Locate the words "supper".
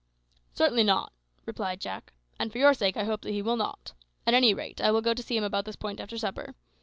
6.17-6.55